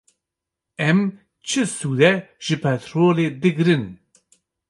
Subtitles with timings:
[0.87, 0.99] Em
[1.47, 2.13] çi sûdê
[2.45, 3.85] ji petrolê digirin?